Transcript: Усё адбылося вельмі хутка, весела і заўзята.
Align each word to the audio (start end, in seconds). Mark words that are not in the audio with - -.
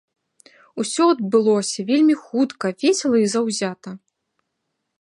Усё 0.83 1.03
адбылося 1.15 1.85
вельмі 1.89 2.15
хутка, 2.23 2.73
весела 2.85 3.17
і 3.25 3.29
заўзята. 3.35 3.89